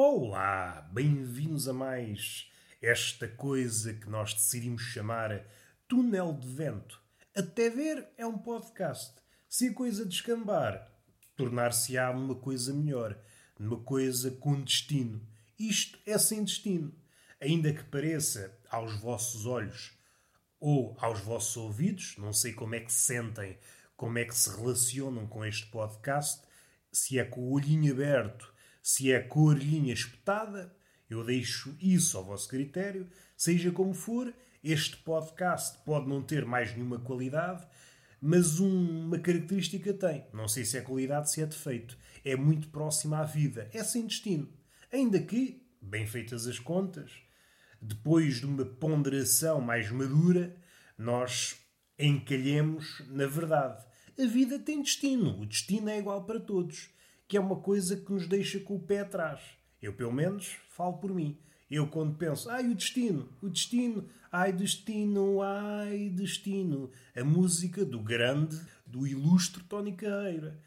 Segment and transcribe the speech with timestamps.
[0.00, 2.48] Olá, bem-vindos a mais
[2.80, 5.44] esta coisa que nós decidimos chamar
[5.88, 7.02] Túnel de Vento.
[7.34, 9.16] Até ver é um podcast.
[9.48, 10.88] Se a coisa descambar,
[11.34, 13.18] tornar-se-á numa coisa melhor,
[13.58, 15.20] numa coisa com destino.
[15.58, 16.94] Isto é sem destino.
[17.40, 19.98] Ainda que pareça aos vossos olhos
[20.60, 23.58] ou aos vossos ouvidos, não sei como é que se sentem,
[23.96, 26.40] como é que se relacionam com este podcast,
[26.92, 28.56] se é com o olhinho aberto
[28.88, 30.74] se é com a orelhinha espetada,
[31.10, 33.06] eu deixo isso ao vosso critério.
[33.36, 34.32] Seja como for,
[34.64, 37.66] este podcast pode não ter mais nenhuma qualidade,
[38.18, 40.24] mas uma característica tem.
[40.32, 41.98] Não sei se é qualidade, se é defeito.
[42.24, 43.68] É muito próxima à vida.
[43.74, 44.48] É sem destino.
[44.90, 47.12] Ainda que, bem feitas as contas,
[47.82, 50.56] depois de uma ponderação mais madura,
[50.96, 51.58] nós
[51.98, 53.84] encalhemos na verdade.
[54.18, 55.38] A vida tem destino.
[55.42, 56.88] O destino é igual para todos
[57.28, 59.40] que é uma coisa que nos deixa com o pé atrás.
[59.80, 61.38] Eu, pelo menos, falo por mim.
[61.70, 66.90] Eu, quando penso, ai, o destino, o destino, ai, destino, ai, destino.
[67.14, 70.58] A música do grande, do ilustre Tony Carreira.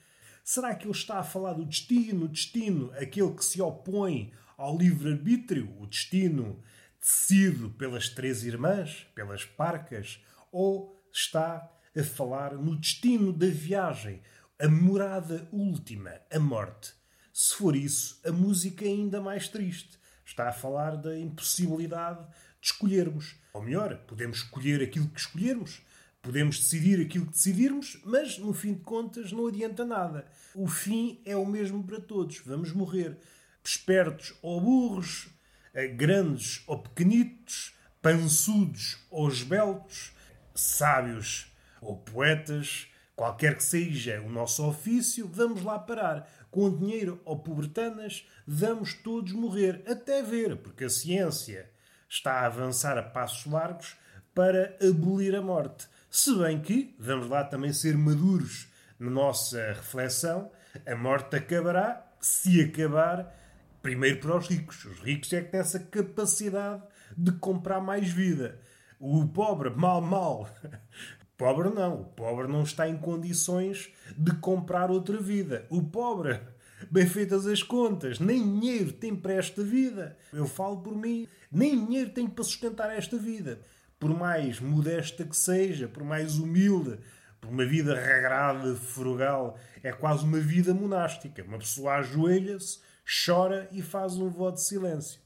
[0.43, 5.75] Será que ele está a falar do destino, destino, aquele que se opõe ao livre-arbítrio,
[5.79, 6.61] o destino
[6.99, 11.67] tecido pelas três irmãs, pelas parcas, ou está
[11.97, 14.21] a falar no destino da viagem,
[14.61, 16.93] a morada última, a morte.
[17.33, 19.97] Se for isso, a música é ainda mais triste.
[20.23, 22.23] Está a falar da impossibilidade
[22.61, 23.35] de escolhermos.
[23.53, 25.81] Ou melhor, podemos escolher aquilo que escolhermos,
[26.21, 30.27] podemos decidir aquilo que decidirmos, mas no fim de contas não adianta nada.
[30.53, 32.37] O fim é o mesmo para todos.
[32.45, 33.17] Vamos morrer.
[33.63, 35.27] Espertos ou burros,
[35.73, 40.11] eh, grandes ou pequenitos, pançudos ou esbeltos,
[40.53, 41.51] sábios
[41.81, 46.27] ou poetas, Qualquer que seja o nosso ofício, vamos lá parar.
[46.49, 51.69] Com dinheiro ou pobretanas, vamos todos morrer, até ver, porque a ciência
[52.09, 53.95] está a avançar a passos largos
[54.33, 55.87] para abolir a morte.
[56.09, 58.67] Se bem que, vamos lá também ser maduros
[58.97, 60.49] na nossa reflexão,
[60.83, 63.31] a morte acabará, se acabar,
[63.83, 64.83] primeiro para os ricos.
[64.83, 66.81] Os ricos é que têm essa capacidade
[67.15, 68.59] de comprar mais vida.
[68.99, 70.49] O pobre, mal, mal,
[71.41, 72.01] Pobre não.
[72.01, 75.65] O pobre não está em condições de comprar outra vida.
[75.71, 76.39] O pobre,
[76.91, 80.15] bem feitas as contas, nem dinheiro tem para esta vida.
[80.31, 83.59] Eu falo por mim, nem dinheiro tem para sustentar esta vida.
[83.99, 86.99] Por mais modesta que seja, por mais humilde,
[87.41, 91.43] por uma vida regrada, frugal, é quase uma vida monástica.
[91.43, 92.81] Uma pessoa ajoelha-se,
[93.25, 95.19] chora e faz um voto de silêncio.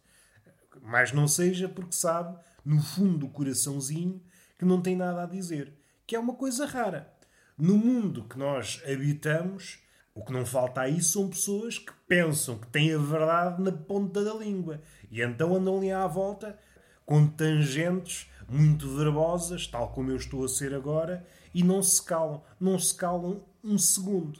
[0.81, 4.23] Mas não seja porque sabe, no fundo do coraçãozinho,
[4.57, 5.73] que não tem nada a dizer
[6.05, 7.13] que é uma coisa rara.
[7.57, 9.79] No mundo que nós habitamos,
[10.13, 14.23] o que não falta aí são pessoas que pensam que têm a verdade na ponta
[14.23, 16.57] da língua e então andam ali à volta
[17.05, 22.43] com tangentes muito verbosas, tal como eu estou a ser agora, e não se calam,
[22.59, 24.39] não se calam um segundo.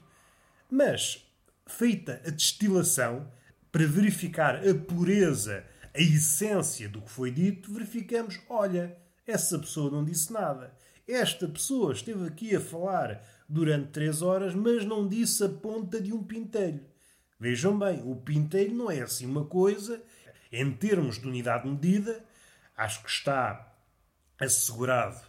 [0.70, 1.26] Mas,
[1.66, 3.28] feita a destilação,
[3.72, 10.04] para verificar a pureza, a essência do que foi dito, verificamos: olha, essa pessoa não
[10.04, 10.74] disse nada.
[11.08, 16.12] Esta pessoa esteve aqui a falar durante três horas, mas não disse a ponta de
[16.12, 16.84] um pintelho.
[17.40, 20.02] Vejam bem, o pintelho não é assim uma coisa,
[20.52, 22.26] em termos de unidade de medida,
[22.76, 23.72] acho que está
[24.40, 25.22] assegurado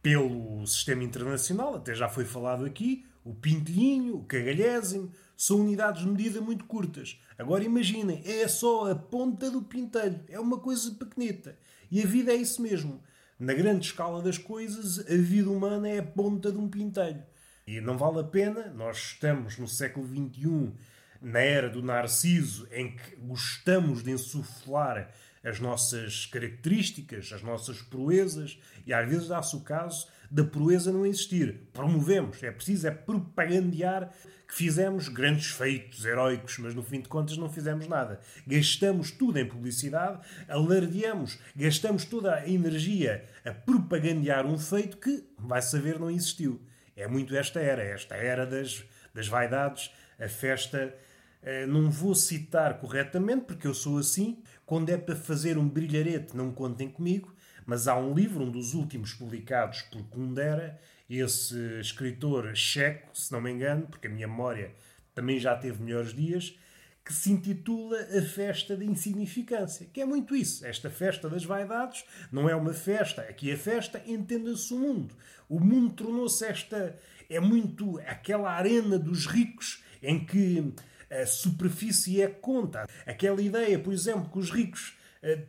[0.00, 6.08] pelo sistema internacional, até já foi falado aqui, o pintelhinho, o cagalhésimo, são unidades de
[6.08, 7.20] medida muito curtas.
[7.36, 11.58] Agora imaginem, é só a ponta do pintelho, é uma coisa pequenita.
[11.90, 13.02] E a vida é isso mesmo
[13.42, 17.24] na grande escala das coisas, a vida humana é a ponta de um pintelho.
[17.66, 20.72] E não vale a pena, nós estamos no século XXI,
[21.20, 25.10] na era do narciso, em que gostamos de insuflar
[25.42, 31.04] as nossas características, as nossas proezas, e às vezes dá-se o caso da proeza não
[31.04, 31.68] existir.
[31.74, 34.10] Promovemos, é preciso é propagandear
[34.48, 38.18] que fizemos grandes feitos heróicos, mas no fim de contas não fizemos nada.
[38.46, 45.60] Gastamos tudo em publicidade, alardeamos, gastamos toda a energia a propagandear um feito que, vai
[45.60, 46.62] saber, não existiu.
[46.96, 48.82] É muito esta era, esta era das,
[49.12, 50.94] das vaidades, a festa.
[51.42, 54.42] Eh, não vou citar corretamente, porque eu sou assim.
[54.64, 57.34] Quando é para fazer um brilharete, não contem comigo.
[57.66, 63.40] Mas há um livro, um dos últimos publicados por Kundera, esse escritor checo, se não
[63.40, 64.72] me engano, porque a minha memória
[65.14, 66.58] também já teve melhores dias,
[67.04, 70.64] que se intitula A Festa da Insignificância, que é muito isso.
[70.64, 73.22] Esta festa das vaidades não é uma festa.
[73.22, 75.14] Aqui a festa entenda-se o mundo.
[75.48, 76.96] O mundo tornou-se esta.
[77.28, 80.72] É muito aquela arena dos ricos em que
[81.10, 82.88] A superfície é conta.
[83.04, 84.96] Aquela ideia, por exemplo, que os ricos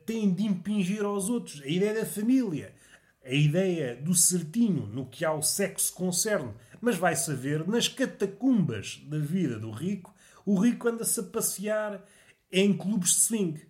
[0.05, 2.73] têm de impingir aos outros, a ideia da família,
[3.25, 6.53] a ideia do certinho no que ao sexo concerne.
[6.79, 10.13] Mas vai saber, nas catacumbas da vida do rico,
[10.45, 12.03] o rico anda-se a passear
[12.51, 13.61] em clubes de swing.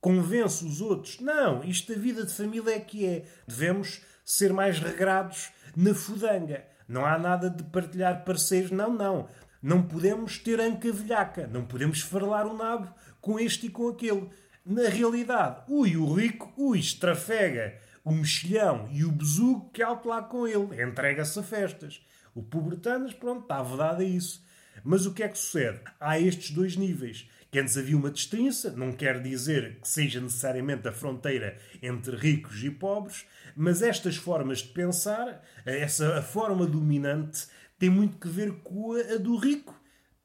[0.00, 1.18] Convence os outros.
[1.18, 3.24] Não, isto da vida de família é que é.
[3.46, 6.64] Devemos ser mais regrados na fudanga.
[6.86, 8.70] Não há nada de partilhar parceiros.
[8.70, 9.28] Não, não.
[9.60, 11.46] Não podemos ter anca velhaca.
[11.48, 14.30] Não podemos farlar o nabo com este e com aquele.
[14.64, 20.22] Na realidade, ui, o rico, ui, estrafega o mexilhão e o besugo que alto lá
[20.22, 20.82] com ele.
[20.82, 22.00] Entrega-se a festas.
[22.34, 24.42] O pobretanas, pronto, está vedado a isso.
[24.82, 25.80] Mas o que é que sucede?
[26.00, 27.28] Há estes dois níveis.
[27.50, 32.62] Que antes havia uma distinção, não quer dizer que seja necessariamente a fronteira entre ricos
[32.62, 33.26] e pobres,
[33.56, 37.46] mas estas formas de pensar, essa forma dominante,
[37.78, 39.74] tem muito que ver com a do rico,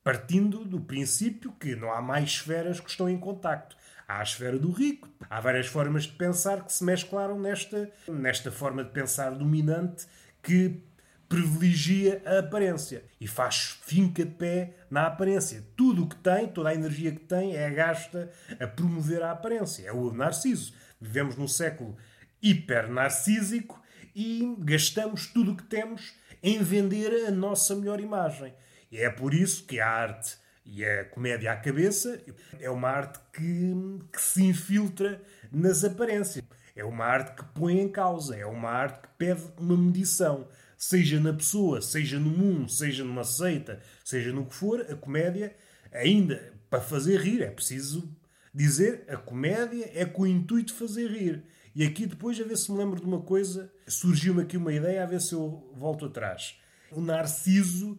[0.04, 3.78] partindo do princípio que não há mais esferas que estão em contacto.
[4.08, 5.10] Há a esfera do rico.
[5.30, 10.06] Há várias formas de pensar que se mesclaram nesta, nesta forma de pensar dominante
[10.42, 10.82] que
[11.30, 15.64] privilegia a aparência e faz finca de pé na aparência.
[15.76, 18.30] Tudo o que tem, toda a energia que tem, é gasta
[18.60, 19.88] a promover a aparência.
[19.88, 20.74] É o narciso.
[21.02, 21.98] Vivemos num século
[22.42, 23.82] hiper-narcísico
[24.16, 26.14] e gastamos tudo o que temos
[26.44, 28.54] em vender a nossa melhor imagem.
[28.92, 32.22] E é por isso que a arte e a comédia à cabeça
[32.60, 33.74] é uma arte que,
[34.12, 35.22] que se infiltra
[35.52, 36.44] nas aparências.
[36.76, 40.48] É uma arte que põe em causa, é uma arte que pede uma medição
[40.84, 45.56] seja na pessoa, seja no mundo, seja numa seita, seja no que for, a comédia,
[45.94, 48.14] ainda para fazer rir, é preciso
[48.54, 51.44] dizer, a comédia é com o intuito de fazer rir.
[51.74, 55.04] E aqui depois, a ver se me lembro de uma coisa, surgiu-me aqui uma ideia,
[55.04, 56.56] a ver se eu volto atrás.
[56.92, 57.98] O Narciso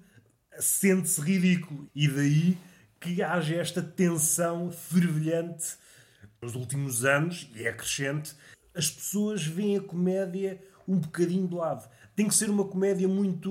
[0.59, 2.59] sente-se ridículo e daí
[3.01, 5.77] que haja esta tensão fervilhante
[6.41, 8.35] nos últimos anos, e é crescente,
[8.75, 13.51] as pessoas veem a comédia um bocadinho de lado tem que ser uma comédia muito,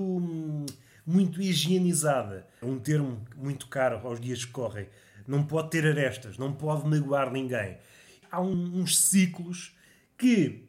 [1.05, 2.47] muito higienizada.
[2.61, 4.87] É um termo muito caro aos dias que correm.
[5.27, 7.77] Não pode ter arestas, não pode magoar ninguém.
[8.31, 9.75] Há um, uns ciclos
[10.17, 10.65] que,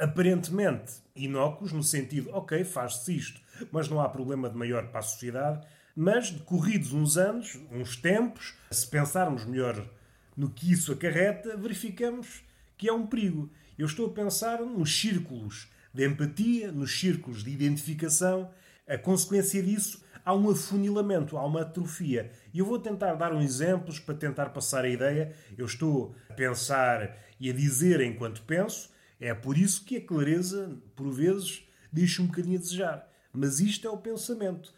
[0.00, 5.02] aparentemente inócuos, no sentido, ok, faz-se isto, mas não há problema de maior para a
[5.02, 5.66] sociedade.
[5.94, 9.86] Mas, decorridos uns anos, uns tempos, se pensarmos melhor
[10.34, 12.42] no que isso acarreta, verificamos
[12.78, 13.50] que é um perigo.
[13.78, 18.50] Eu estou a pensar nos círculos de empatia, nos círculos de identificação.
[18.88, 22.30] A consequência disso, há um afunilamento, há uma atrofia.
[22.54, 25.34] E eu vou tentar dar uns exemplos para tentar passar a ideia.
[25.58, 28.89] Eu estou a pensar e a dizer enquanto penso.
[29.20, 31.62] É por isso que a clareza, por vezes,
[31.92, 33.08] deixa um bocadinho a desejar.
[33.32, 34.72] Mas isto é o pensamento.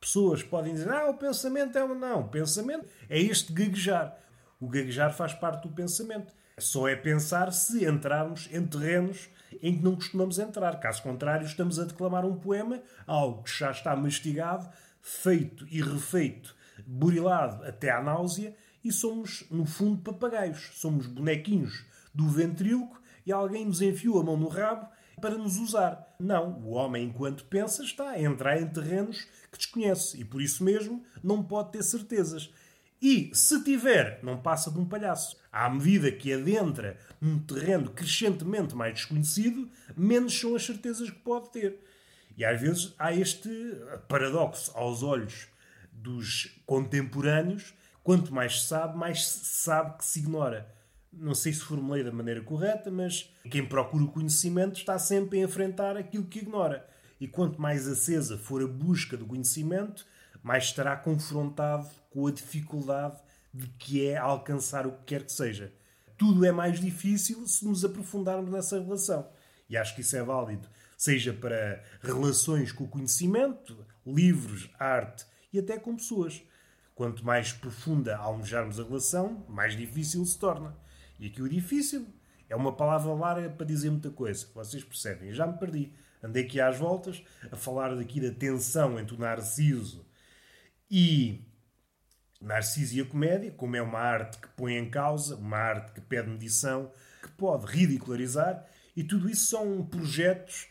[0.00, 1.94] Pessoas podem dizer, ah, o pensamento é um.
[1.94, 4.18] Não, o pensamento é este gaguejar.
[4.60, 6.32] O gaguejar faz parte do pensamento.
[6.58, 9.28] Só é pensar se entrarmos em terrenos
[9.62, 10.78] em que não costumamos entrar.
[10.80, 14.68] Caso contrário, estamos a declamar um poema, algo que já está mastigado,
[15.00, 16.54] feito e refeito,
[16.86, 18.54] burilado até à náusea,
[18.84, 20.70] e somos, no fundo, papagaios.
[20.74, 24.88] Somos bonequinhos do ventríloco e alguém nos enfiou a mão no rabo
[25.20, 26.14] para nos usar.
[26.18, 30.62] Não, o homem, enquanto pensa, está a entrar em terrenos que desconhece e, por isso
[30.64, 32.50] mesmo, não pode ter certezas.
[33.00, 35.36] E, se tiver, não passa de um palhaço.
[35.52, 41.50] À medida que adentra num terreno crescentemente mais desconhecido, menos são as certezas que pode
[41.50, 41.78] ter.
[42.36, 43.48] E às vezes há este
[44.08, 45.48] paradoxo aos olhos
[45.92, 50.74] dos contemporâneos: quanto mais se sabe, mais se sabe que se ignora.
[51.18, 55.44] Não sei se formulei da maneira correta, mas quem procura o conhecimento está sempre a
[55.44, 56.86] enfrentar aquilo que ignora.
[57.20, 60.06] E quanto mais acesa for a busca do conhecimento,
[60.42, 63.16] mais estará confrontado com a dificuldade
[63.52, 65.72] de que é alcançar o que quer que seja.
[66.18, 69.28] Tudo é mais difícil se nos aprofundarmos nessa relação.
[69.68, 75.58] E acho que isso é válido, seja para relações com o conhecimento, livros, arte e
[75.58, 76.42] até com pessoas.
[76.94, 80.76] Quanto mais profunda almejarmos a relação, mais difícil se torna.
[81.18, 82.06] E aqui o difícil
[82.48, 84.46] é uma palavra larga para dizer muita coisa.
[84.54, 85.28] Vocês percebem?
[85.28, 85.92] Eu já me perdi.
[86.22, 90.06] Andei aqui às voltas a falar daqui da tensão entre o narciso
[90.90, 91.44] e
[92.44, 96.00] Narciso e a comédia, como é uma arte que põe em causa, uma arte que
[96.02, 96.92] pede medição,
[97.22, 100.68] que pode ridicularizar, e tudo isso são projetos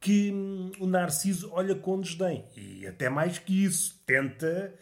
[0.00, 2.44] que hum, o Narciso olha com desdém.
[2.56, 4.72] E até mais que isso, tenta,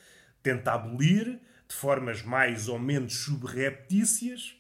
[0.43, 4.55] tenta abolir de formas mais ou menos subreptícias.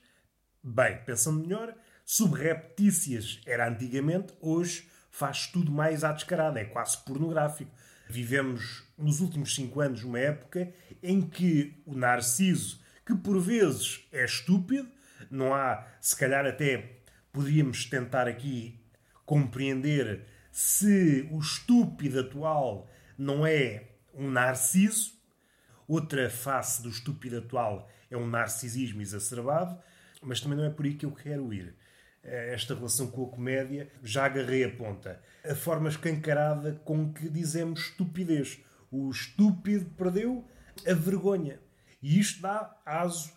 [0.66, 1.75] Bem, pensando melhor,
[2.06, 7.71] subreptícias era antigamente, hoje faz tudo mais à descarada, é quase pornográfico.
[8.09, 14.25] Vivemos nos últimos cinco anos uma época em que o narciso, que por vezes é
[14.25, 14.88] estúpido,
[15.30, 18.80] não há, se calhar até poderíamos tentar aqui
[19.26, 25.12] compreender se o estúpido atual não é um narciso,
[25.87, 29.78] outra face do estúpido atual é um narcisismo exacerbado,
[30.25, 31.75] mas também não é por aí que eu quero ir.
[32.23, 35.21] Eh, esta relação com a comédia, já agarrei a ponta.
[35.45, 38.61] A forma escancarada com que dizemos estupidez.
[38.90, 40.45] O estúpido perdeu
[40.87, 41.61] a vergonha.
[42.02, 43.33] E isto dá aso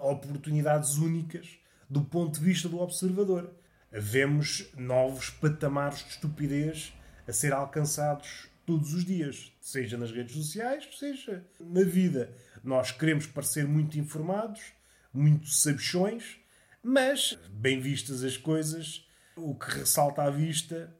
[0.00, 3.52] a oportunidades únicas do ponto de vista do observador.
[3.90, 6.92] Vemos novos patamares de estupidez
[7.26, 12.32] a ser alcançados todos os dias, seja nas redes sociais, seja na vida.
[12.62, 14.72] Nós queremos parecer muito informados,
[15.12, 16.38] muito sabichões,
[16.82, 20.94] mas, bem vistas as coisas, o que ressalta à vista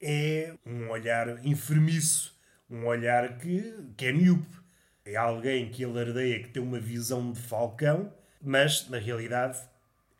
[0.00, 2.38] é um olhar enfermiço,
[2.70, 4.58] um olhar que, que é miúpe.
[5.04, 9.58] É alguém que alardeia que tem uma visão de falcão, mas, na realidade,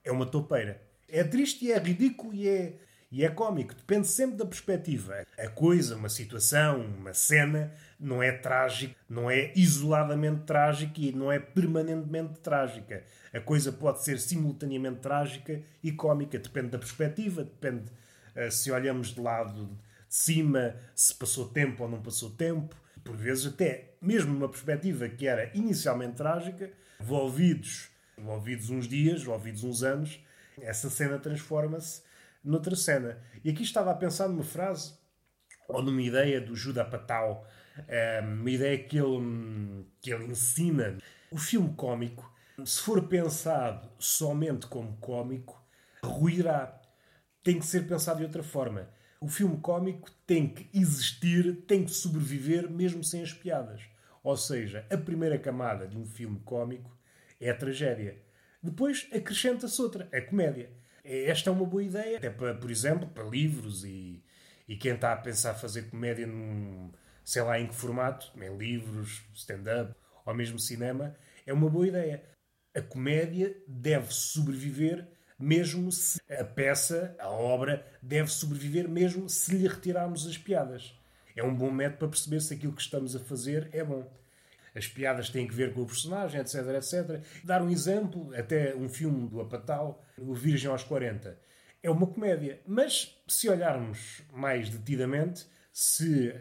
[0.03, 0.81] é uma topeira.
[1.09, 2.75] É triste e é ridículo e é,
[3.11, 3.75] e é cómico.
[3.75, 5.27] Depende sempre da perspectiva.
[5.39, 11.33] A coisa, uma situação, uma cena, não é trágica, não é isoladamente trágica e não
[11.33, 13.03] é permanentemente trágica.
[13.33, 16.39] A coisa pode ser simultaneamente trágica e cómica.
[16.39, 17.91] Depende da perspectiva, depende
[18.37, 19.67] uh, se olhamos de lado
[20.09, 22.77] de cima, se passou tempo ou não passou tempo.
[23.03, 27.89] Por vezes, até mesmo numa perspectiva que era inicialmente trágica, envolvidos,
[28.19, 30.21] envolvidos uns dias, envolvidos uns anos,
[30.61, 32.03] essa cena transforma-se
[32.49, 33.19] noutra cena.
[33.45, 34.95] E aqui estava a pensar numa frase
[35.69, 37.47] ou numa ideia do Judah Patal,
[37.87, 40.99] eh, uma ideia que ele, que ele ensina.
[41.31, 42.29] O filme cómico
[42.65, 45.63] se for pensado somente como cómico,
[46.03, 46.81] ruirá.
[47.43, 48.89] Tem que ser pensado de outra forma.
[49.21, 53.83] O filme cómico tem que existir, tem que sobreviver mesmo sem as piadas.
[54.23, 56.97] Ou seja, a primeira camada de um filme cómico
[57.41, 58.21] é a tragédia.
[58.63, 60.71] Depois acrescenta-se outra, a comédia.
[61.11, 64.23] Esta é uma boa ideia, até para, por exemplo, para livros e,
[64.69, 66.93] e quem está a pensar fazer comédia num,
[67.25, 69.95] sei lá em que formato, em livros, stand-up
[70.27, 72.23] ou mesmo cinema, é uma boa ideia
[72.79, 75.07] a comédia deve sobreviver
[75.39, 80.95] mesmo se a peça, a obra, deve sobreviver mesmo se lhe retirarmos as piadas.
[81.37, 84.11] É um bom método para perceber se aquilo que estamos a fazer é bom.
[84.75, 87.23] As piadas têm que ver com o personagem, etc, etc.
[87.45, 91.39] Dar um exemplo, até um filme do Apatow, O Virgem aos 40.
[91.83, 96.35] É uma comédia, mas se olharmos mais detidamente, se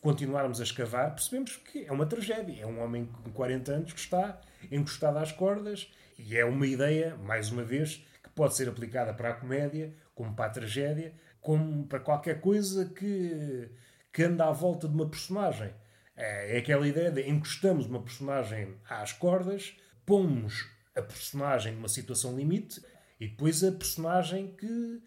[0.00, 2.62] continuarmos a escavar, percebemos que é uma tragédia.
[2.62, 7.16] É um homem com 40 anos que está encostado às cordas e é uma ideia,
[7.16, 11.86] mais uma vez, que pode ser aplicada para a comédia, como para a tragédia, como
[11.86, 13.68] para qualquer coisa que,
[14.12, 15.72] que anda à volta de uma personagem.
[16.16, 22.36] É, é aquela ideia de encostamos uma personagem às cordas, pomos a personagem numa situação
[22.36, 22.80] limite
[23.18, 25.02] e depois a personagem que,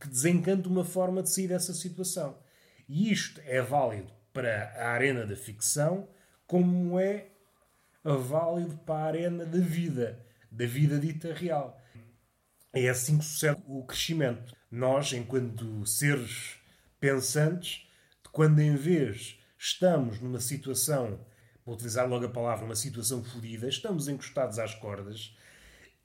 [0.00, 2.38] que desencanta uma forma de sair dessa situação.
[2.88, 6.08] E isto é válido para a arena da ficção,
[6.46, 7.28] como é
[8.02, 11.80] válido para a arena da vida, da vida dita real.
[12.72, 14.54] É assim que sucede o crescimento.
[14.70, 16.56] Nós, enquanto seres
[17.00, 17.88] pensantes,
[18.30, 21.18] quando em vez estamos numa situação,
[21.64, 25.36] vou utilizar logo a palavra, uma situação fodida, estamos encostados às cordas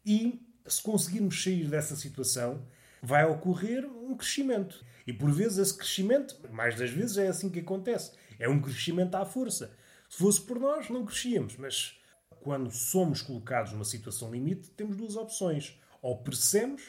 [0.05, 2.65] e se conseguirmos sair dessa situação,
[3.01, 4.83] vai ocorrer um crescimento.
[5.05, 9.15] E por vezes esse crescimento, mais das vezes é assim que acontece, é um crescimento
[9.15, 9.75] à força.
[10.09, 11.99] Se fosse por nós, não crescíamos, mas
[12.41, 15.79] quando somos colocados numa situação limite, temos duas opções.
[16.01, 16.81] Ou perecemos,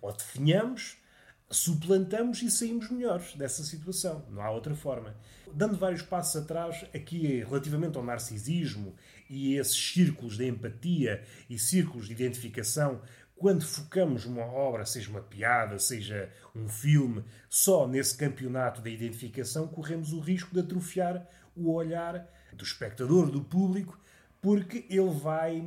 [0.00, 0.96] ou definhamos,
[1.50, 4.24] suplantamos e saímos melhores dessa situação.
[4.30, 5.16] Não há outra forma.
[5.52, 8.94] Dando vários passos atrás, aqui relativamente ao narcisismo
[9.30, 13.00] e esses círculos de empatia e círculos de identificação
[13.36, 19.68] quando focamos uma obra, seja uma piada, seja um filme, só nesse campeonato da identificação,
[19.68, 24.00] corremos o risco de atrofiar o olhar do espectador, do público,
[24.40, 25.62] porque ele vai.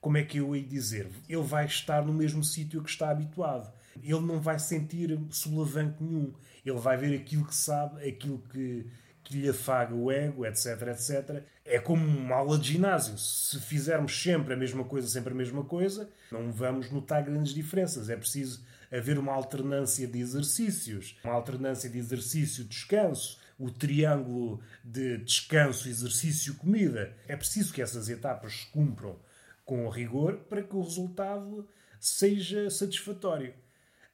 [0.00, 1.08] Como é que eu ia dizer?
[1.28, 3.72] Ele vai estar no mesmo sítio que está habituado.
[4.02, 6.32] Ele não vai sentir solavanco nenhum.
[6.64, 8.86] Ele vai ver aquilo que sabe, aquilo que,
[9.24, 11.42] que lhe afaga o ego, etc, etc.
[11.64, 13.16] É como uma aula de ginásio.
[13.18, 18.08] Se fizermos sempre a mesma coisa, sempre a mesma coisa, não vamos notar grandes diferenças.
[18.08, 25.88] É preciso haver uma alternância de exercícios, uma alternância de exercício-descanso, o triângulo de descanso,
[25.88, 27.14] exercício, comida.
[27.26, 29.16] É preciso que essas etapas se cumpram
[29.64, 31.68] com rigor para que o resultado
[32.00, 33.52] seja satisfatório.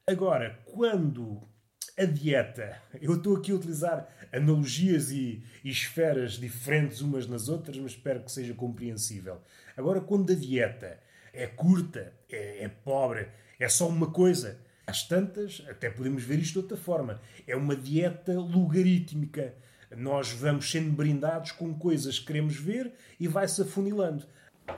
[0.07, 1.49] Agora, quando
[1.97, 2.77] a dieta.
[3.01, 8.23] Eu estou aqui a utilizar analogias e, e, esferas diferentes umas nas outras, mas espero
[8.23, 9.41] que seja compreensível.
[9.77, 11.01] Agora, quando a dieta
[11.33, 16.55] é curta, é, é pobre, é só uma coisa, às tantas, até podemos ver isto
[16.55, 19.55] de outra forma, é uma dieta logarítmica.
[19.97, 24.27] Nós vamos sendo brindados com coisas que queremos ver e vai-se afunilando.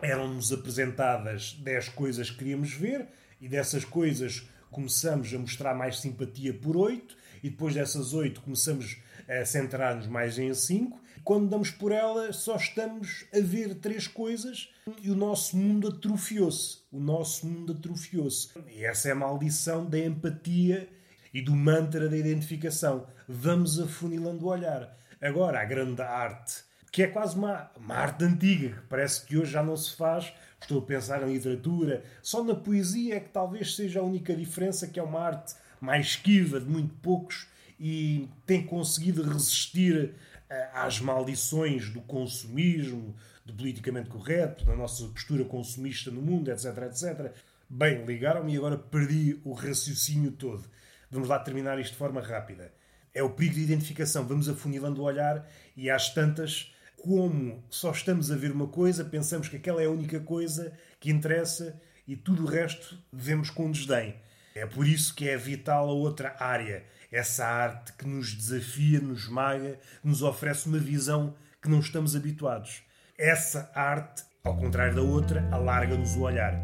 [0.03, 3.09] Eram-nos apresentadas 10 coisas que queríamos ver
[3.41, 8.99] e dessas coisas começamos a mostrar mais simpatia por 8 e depois dessas 8 começamos
[9.27, 11.01] a centrar-nos mais em 5.
[11.25, 14.69] Quando damos por ela, só estamos a ver três coisas
[15.01, 16.81] e o nosso mundo atrofiou-se.
[16.93, 18.51] O nosso mundo atrofiou-se.
[18.71, 20.87] E essa é a maldição da empatia
[21.33, 23.07] e do mantra da identificação.
[23.27, 24.95] Vamos afunilando o olhar.
[25.23, 26.57] Agora, a grande arte,
[26.93, 30.33] que é quase uma, uma arte antiga, que parece que hoje já não se faz,
[30.65, 34.87] estou a pensar em literatura, só na poesia é que talvez seja a única diferença,
[34.87, 37.47] que é uma arte mais esquiva, de muito poucos,
[37.79, 40.15] e tem conseguido resistir
[40.49, 46.77] eh, às maldições do consumismo, do politicamente correto, da nossa postura consumista no mundo, etc,
[46.85, 47.33] etc.
[47.69, 50.65] Bem, ligaram-me e agora perdi o raciocínio todo.
[51.11, 52.73] Vamos lá terminar isto de forma rápida.
[53.13, 54.27] É o perigo de identificação.
[54.27, 59.49] Vamos afunilando o olhar e às tantas, como só estamos a ver uma coisa, pensamos
[59.49, 64.17] que aquela é a única coisa que interessa e tudo o resto vemos com desdém.
[64.55, 69.25] É por isso que é vital a outra área, essa arte que nos desafia, nos
[69.25, 72.83] esmaga, nos oferece uma visão que não estamos habituados.
[73.19, 76.55] Essa arte, ao contrário da outra, alarga-nos o olhar.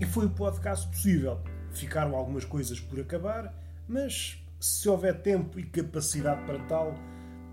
[0.00, 1.42] E foi o podcast possível.
[1.72, 3.54] Ficaram algumas coisas por acabar,
[3.88, 6.94] mas se houver tempo e capacidade para tal,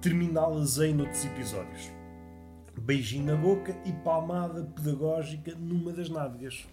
[0.06, 1.92] terminá-las em noutros episódios.
[2.80, 6.68] Beijinho na boca e palmada pedagógica numa das nádegas.